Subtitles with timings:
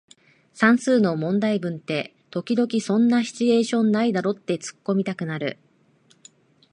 [0.51, 5.59] 算数の問題文って時々そんなシチュエーションないだろってツッコミたくなる